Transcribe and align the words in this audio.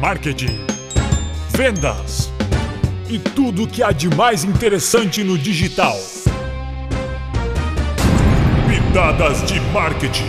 marketing, 0.00 0.58
vendas 1.50 2.32
e 3.10 3.18
tudo 3.18 3.64
o 3.64 3.68
que 3.68 3.82
há 3.82 3.92
de 3.92 4.08
mais 4.08 4.44
interessante 4.44 5.22
no 5.22 5.36
digital. 5.36 5.94
Pitadas 8.66 9.42
de 9.42 9.60
marketing. 9.72 10.24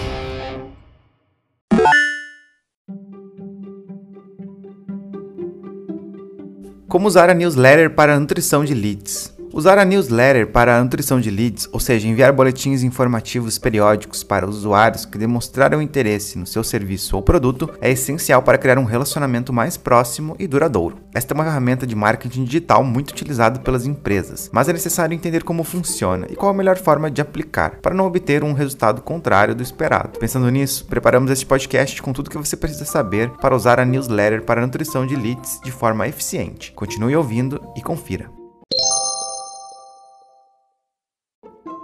Como 6.89 7.07
usar 7.07 7.29
a 7.29 7.33
newsletter 7.33 7.95
para 7.95 8.15
a 8.15 8.19
nutrição 8.19 8.65
de 8.65 8.73
leads? 8.73 9.33
Usar 9.53 9.77
a 9.77 9.83
newsletter 9.83 10.47
para 10.47 10.77
a 10.77 10.83
nutrição 10.83 11.19
de 11.19 11.29
leads, 11.29 11.67
ou 11.73 11.79
seja, 11.79 12.07
enviar 12.07 12.31
boletins 12.31 12.83
informativos 12.83 13.57
periódicos 13.57 14.23
para 14.23 14.47
usuários 14.47 15.03
que 15.05 15.17
demonstraram 15.17 15.81
interesse 15.81 16.39
no 16.39 16.47
seu 16.47 16.63
serviço 16.63 17.17
ou 17.17 17.21
produto, 17.21 17.69
é 17.81 17.91
essencial 17.91 18.41
para 18.41 18.57
criar 18.57 18.79
um 18.79 18.85
relacionamento 18.85 19.51
mais 19.51 19.75
próximo 19.75 20.37
e 20.39 20.47
duradouro. 20.47 20.99
Esta 21.13 21.33
é 21.33 21.35
uma 21.35 21.43
ferramenta 21.43 21.85
de 21.85 21.97
marketing 21.97 22.45
digital 22.45 22.81
muito 22.81 23.11
utilizada 23.11 23.59
pelas 23.59 23.85
empresas, 23.85 24.49
mas 24.53 24.69
é 24.69 24.73
necessário 24.73 25.13
entender 25.13 25.43
como 25.43 25.65
funciona 25.65 26.27
e 26.29 26.35
qual 26.35 26.51
a 26.51 26.55
melhor 26.55 26.77
forma 26.77 27.11
de 27.11 27.21
aplicar 27.21 27.81
para 27.81 27.93
não 27.93 28.05
obter 28.05 28.45
um 28.45 28.53
resultado 28.53 29.01
contrário 29.01 29.53
do 29.53 29.61
esperado. 29.61 30.17
Pensando 30.17 30.49
nisso, 30.49 30.85
preparamos 30.85 31.29
este 31.29 31.45
podcast 31.45 32.01
com 32.01 32.13
tudo 32.13 32.29
que 32.29 32.37
você 32.37 32.55
precisa 32.55 32.85
saber 32.85 33.29
para 33.31 33.55
usar 33.55 33.81
a 33.81 33.85
newsletter 33.85 34.43
para 34.43 34.61
a 34.61 34.65
nutrição 34.65 35.05
de 35.05 35.15
leads 35.17 35.59
de 35.61 35.71
forma 35.73 36.07
eficiente. 36.07 36.71
Continue 36.71 37.17
ouvindo 37.17 37.61
e 37.75 37.81
confira. 37.81 38.40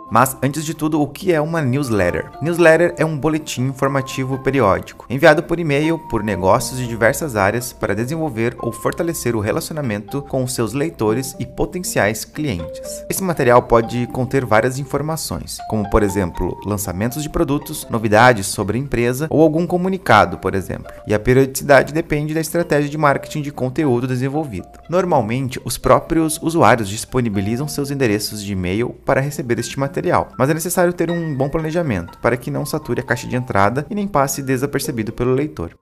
Mas, 0.10 0.38
antes 0.42 0.64
de 0.64 0.74
tudo, 0.74 1.02
o 1.02 1.08
que 1.08 1.34
é 1.34 1.42
uma 1.42 1.62
newsletter? 1.62 2.32
Newsletter 2.42 2.96
é 2.98 3.06
um 3.06 3.18
boletim 3.18 3.64
informativo 3.64 4.38
periódico, 4.38 5.06
enviado 5.10 5.44
por 5.44 5.60
e-mail 5.60 6.00
por 6.10 6.24
negócios 6.24 6.80
de 6.80 6.88
diversas 6.88 7.36
áreas 7.36 7.74
para 7.74 7.94
desenvolver 7.94 8.56
ou 8.60 8.72
fortalecer 8.72 9.36
o 9.36 9.42
relacionamento 9.42 10.22
com 10.22 10.48
seus 10.48 10.72
leitores 10.72 11.36
e 11.40 11.46
potenciais 11.46 12.24
clientes. 12.24 13.06
Esse 13.10 13.22
material 13.22 13.62
pode 13.64 14.08
conter 14.08 14.46
várias 14.46 14.80
informações, 14.80 15.58
como 15.70 15.90
por 15.90 16.02
exemplo, 16.04 16.58
lançamentos 16.66 17.22
de 17.22 17.30
produtos, 17.30 17.86
novidades 17.90 18.48
sobre 18.48 18.78
a 18.78 18.82
empresa 18.82 19.28
ou 19.30 19.42
algum 19.42 19.68
comunicado, 19.68 20.38
por 20.38 20.56
exemplo. 20.56 20.92
E 21.06 21.14
a 21.14 21.20
periodicidade 21.20 21.94
depende 21.94 22.34
da 22.34 22.40
estratégia 22.40 22.90
de 22.90 22.98
marketing 22.98 23.42
de 23.42 23.52
conteúdo 23.52 24.08
desenvolvido. 24.08 24.68
Normalmente, 24.90 25.60
os 25.66 25.78
próprios 25.78 26.40
usuários 26.42 26.88
disponibilizam 26.88 27.68
seus 27.68 27.92
endereços 27.92 28.42
de 28.42 28.54
e-mail 28.54 28.96
para 29.06 29.20
receber 29.20 29.60
este 29.60 29.78
material 29.78 29.97
material, 29.98 30.30
mas 30.38 30.50
é 30.50 30.54
necessário 30.54 30.94
ter 30.94 31.10
um 31.10 31.34
bom 31.34 31.50
planejamento 31.50 32.18
para 32.20 32.38
que 32.38 32.52
não 32.52 32.66
sature 32.66 33.02
a 33.02 33.04
caixa 33.04 33.28
de 33.28 33.36
entrada 33.36 33.86
e 33.90 33.96
nem 33.96 34.08
passe 34.08 34.44
desapercebido 34.44 35.12
pelo 35.12 35.34
leitor. 35.34 35.76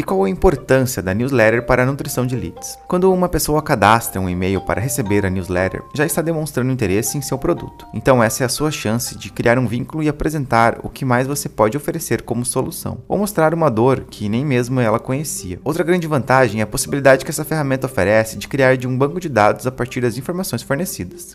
E 0.00 0.02
qual 0.02 0.24
a 0.24 0.30
importância 0.30 1.02
da 1.02 1.12
newsletter 1.12 1.66
para 1.66 1.82
a 1.82 1.84
nutrição 1.84 2.26
de 2.26 2.34
leads? 2.34 2.78
Quando 2.88 3.12
uma 3.12 3.28
pessoa 3.28 3.60
cadastra 3.60 4.18
um 4.18 4.30
e-mail 4.30 4.62
para 4.62 4.80
receber 4.80 5.26
a 5.26 5.28
newsletter, 5.28 5.82
já 5.94 6.06
está 6.06 6.22
demonstrando 6.22 6.72
interesse 6.72 7.18
em 7.18 7.20
seu 7.20 7.36
produto. 7.36 7.86
Então 7.92 8.22
essa 8.22 8.42
é 8.42 8.46
a 8.46 8.48
sua 8.48 8.70
chance 8.70 9.14
de 9.14 9.30
criar 9.30 9.58
um 9.58 9.66
vínculo 9.66 10.02
e 10.02 10.08
apresentar 10.08 10.78
o 10.82 10.88
que 10.88 11.04
mais 11.04 11.26
você 11.26 11.50
pode 11.50 11.76
oferecer 11.76 12.22
como 12.22 12.46
solução, 12.46 13.02
ou 13.06 13.18
mostrar 13.18 13.52
uma 13.52 13.70
dor 13.70 14.06
que 14.08 14.26
nem 14.26 14.42
mesmo 14.42 14.80
ela 14.80 14.98
conhecia. 14.98 15.60
Outra 15.62 15.84
grande 15.84 16.06
vantagem 16.06 16.60
é 16.60 16.64
a 16.64 16.66
possibilidade 16.66 17.22
que 17.22 17.30
essa 17.30 17.44
ferramenta 17.44 17.86
oferece 17.86 18.38
de 18.38 18.48
criar 18.48 18.78
de 18.78 18.88
um 18.88 18.96
banco 18.96 19.20
de 19.20 19.28
dados 19.28 19.66
a 19.66 19.70
partir 19.70 20.00
das 20.00 20.16
informações 20.16 20.62
fornecidas. 20.62 21.34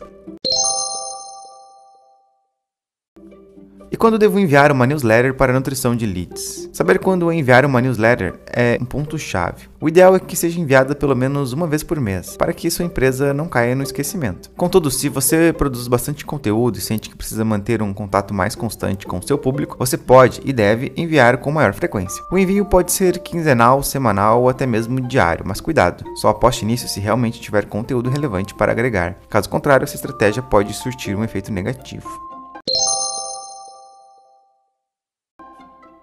E 3.90 3.96
quando 3.96 4.18
devo 4.18 4.38
enviar 4.38 4.72
uma 4.72 4.86
newsletter 4.86 5.34
para 5.34 5.52
nutrição 5.52 5.94
de 5.94 6.06
leads? 6.06 6.68
Saber 6.72 6.98
quando 6.98 7.32
enviar 7.32 7.64
uma 7.64 7.80
newsletter 7.80 8.34
é 8.46 8.76
um 8.80 8.84
ponto-chave. 8.84 9.68
O 9.80 9.88
ideal 9.88 10.16
é 10.16 10.18
que 10.18 10.34
seja 10.34 10.60
enviada 10.60 10.94
pelo 10.94 11.14
menos 11.14 11.52
uma 11.52 11.66
vez 11.66 11.82
por 11.82 12.00
mês, 12.00 12.36
para 12.36 12.52
que 12.52 12.70
sua 12.70 12.84
empresa 12.84 13.32
não 13.32 13.46
caia 13.46 13.74
no 13.76 13.82
esquecimento. 13.82 14.50
Contudo, 14.56 14.90
se 14.90 15.08
você 15.08 15.52
produz 15.52 15.86
bastante 15.86 16.24
conteúdo 16.24 16.78
e 16.78 16.80
sente 16.80 17.08
que 17.08 17.16
precisa 17.16 17.44
manter 17.44 17.80
um 17.80 17.94
contato 17.94 18.34
mais 18.34 18.56
constante 18.56 19.06
com 19.06 19.18
o 19.18 19.26
seu 19.26 19.38
público, 19.38 19.76
você 19.78 19.96
pode 19.96 20.40
e 20.44 20.52
deve 20.52 20.92
enviar 20.96 21.36
com 21.38 21.52
maior 21.52 21.72
frequência. 21.72 22.24
O 22.30 22.36
envio 22.36 22.64
pode 22.64 22.90
ser 22.90 23.18
quinzenal, 23.20 23.82
semanal 23.82 24.42
ou 24.42 24.48
até 24.48 24.66
mesmo 24.66 25.00
diário, 25.00 25.44
mas 25.46 25.60
cuidado, 25.60 26.04
só 26.16 26.28
aposte 26.28 26.64
nisso 26.64 26.88
se 26.88 26.98
realmente 26.98 27.40
tiver 27.40 27.66
conteúdo 27.66 28.10
relevante 28.10 28.54
para 28.54 28.72
agregar. 28.72 29.16
Caso 29.30 29.48
contrário, 29.48 29.84
essa 29.84 29.94
estratégia 29.94 30.42
pode 30.42 30.74
surtir 30.74 31.16
um 31.16 31.22
efeito 31.22 31.52
negativo. 31.52 32.35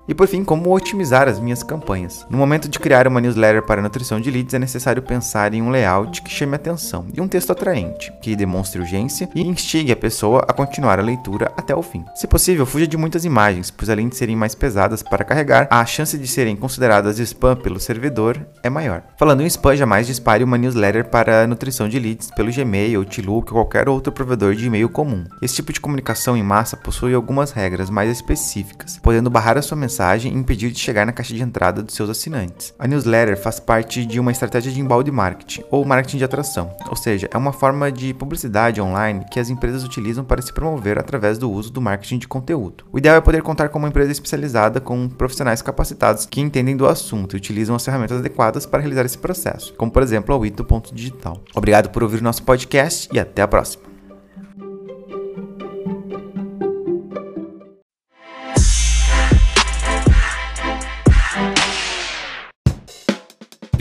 E 0.05 0.13
por 0.13 0.27
fim, 0.27 0.43
como 0.43 0.75
otimizar 0.75 1.29
as 1.29 1.39
minhas 1.39 1.63
campanhas. 1.63 2.25
No 2.29 2.37
momento 2.37 2.67
de 2.67 2.77
criar 2.77 3.07
uma 3.07 3.21
newsletter 3.21 3.63
para 3.63 3.81
nutrição 3.81 4.19
de 4.19 4.29
leads, 4.29 4.53
é 4.53 4.59
necessário 4.59 5.01
pensar 5.01 5.53
em 5.53 5.61
um 5.61 5.69
layout 5.69 6.21
que 6.21 6.29
chame 6.29 6.55
atenção 6.55 7.05
e 7.13 7.21
um 7.21 7.27
texto 7.27 7.51
atraente, 7.51 8.11
que 8.21 8.35
demonstre 8.35 8.81
urgência 8.81 9.29
e 9.33 9.41
instigue 9.41 9.93
a 9.93 9.95
pessoa 9.95 10.43
a 10.45 10.51
continuar 10.51 10.99
a 10.99 11.03
leitura 11.03 11.53
até 11.55 11.73
o 11.73 11.81
fim. 11.81 12.03
Se 12.15 12.27
possível, 12.27 12.65
fuja 12.65 12.85
de 12.85 12.97
muitas 12.97 13.23
imagens, 13.23 13.71
pois 13.71 13.89
além 13.89 14.09
de 14.09 14.17
serem 14.17 14.35
mais 14.35 14.53
pesadas 14.53 15.01
para 15.01 15.23
carregar, 15.23 15.67
a 15.69 15.85
chance 15.85 16.17
de 16.17 16.27
serem 16.27 16.57
consideradas 16.57 17.17
spam 17.19 17.55
pelo 17.55 17.79
servidor 17.79 18.45
é 18.61 18.69
maior. 18.69 19.03
Falando 19.17 19.41
em 19.41 19.47
spam, 19.47 19.75
jamais 19.75 20.05
dispare 20.05 20.43
uma 20.43 20.57
newsletter 20.57 21.05
para 21.09 21.47
nutrição 21.47 21.87
de 21.87 21.97
leads 21.97 22.29
pelo 22.31 22.51
Gmail, 22.51 22.99
Outlook 22.99 23.53
ou 23.53 23.63
qualquer 23.63 23.87
outro 23.87 24.11
provedor 24.11 24.53
de 24.53 24.67
e-mail 24.67 24.89
comum. 24.89 25.23
Esse 25.41 25.55
tipo 25.55 25.71
de 25.71 25.79
comunicação 25.79 26.35
em 26.35 26.43
massa 26.43 26.75
possui 26.75 27.13
algumas 27.13 27.51
regras 27.51 27.89
mais 27.89 28.11
específicas, 28.11 28.99
podendo 29.01 29.29
barrar 29.29 29.57
a 29.57 29.61
sua 29.61 29.77
mensagem 29.77 29.92
mensagem 29.93 30.33
impedir 30.33 30.71
de 30.71 30.79
chegar 30.79 31.05
na 31.05 31.11
caixa 31.11 31.35
de 31.35 31.43
entrada 31.43 31.83
dos 31.83 31.93
seus 31.93 32.09
assinantes. 32.09 32.73
A 32.79 32.87
newsletter 32.87 33.37
faz 33.37 33.59
parte 33.59 34.03
de 34.05 34.19
uma 34.19 34.31
estratégia 34.31 34.71
de 34.71 34.81
embalde 34.81 35.11
marketing 35.11 35.63
ou 35.69 35.85
marketing 35.85 36.17
de 36.17 36.23
atração, 36.23 36.75
ou 36.89 36.95
seja, 36.95 37.29
é 37.31 37.37
uma 37.37 37.53
forma 37.53 37.91
de 37.91 38.11
publicidade 38.11 38.81
online 38.81 39.23
que 39.29 39.39
as 39.39 39.51
empresas 39.51 39.83
utilizam 39.83 40.25
para 40.25 40.41
se 40.41 40.51
promover 40.51 40.97
através 40.97 41.37
do 41.37 41.51
uso 41.51 41.71
do 41.71 41.79
marketing 41.79 42.17
de 42.17 42.27
conteúdo. 42.27 42.85
O 42.91 42.97
ideal 42.97 43.17
é 43.17 43.21
poder 43.21 43.43
contar 43.43 43.69
com 43.69 43.77
uma 43.77 43.89
empresa 43.89 44.11
especializada 44.11 44.81
com 44.81 45.07
profissionais 45.07 45.61
capacitados 45.61 46.25
que 46.25 46.41
entendem 46.41 46.75
do 46.75 46.87
assunto 46.87 47.35
e 47.35 47.37
utilizam 47.37 47.75
as 47.75 47.85
ferramentas 47.85 48.17
adequadas 48.17 48.65
para 48.65 48.79
realizar 48.79 49.05
esse 49.05 49.17
processo, 49.17 49.75
como 49.75 49.91
por 49.91 50.01
exemplo 50.01 50.33
a 50.33 50.37
Wito.digital. 50.39 51.39
Obrigado 51.53 51.89
por 51.89 52.01
ouvir 52.01 52.19
o 52.19 52.23
nosso 52.23 52.41
podcast 52.41 53.07
e 53.13 53.19
até 53.19 53.43
a 53.43 53.47
próxima. 53.47 53.92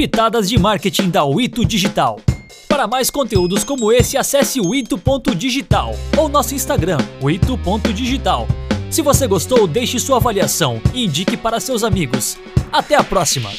Pitadas 0.02 0.48
de 0.48 0.58
Marketing 0.58 1.10
da 1.10 1.22
Wito 1.24 1.64
Digital. 1.64 2.18
Para 2.66 2.88
mais 2.88 3.08
conteúdos 3.08 3.62
como 3.62 3.92
esse, 3.92 4.18
acesse 4.18 4.60
o 4.60 4.74
ito.digital 4.74 5.94
ou 6.18 6.28
nosso 6.28 6.56
Instagram, 6.56 6.98
ito.digital. 7.22 8.48
Se 8.90 9.00
você 9.00 9.28
gostou, 9.28 9.64
deixe 9.68 10.00
sua 10.00 10.16
avaliação 10.16 10.82
e 10.92 11.04
indique 11.04 11.36
para 11.36 11.60
seus 11.60 11.84
amigos. 11.84 12.36
Até 12.72 12.96
a 12.96 13.04
próxima! 13.04 13.50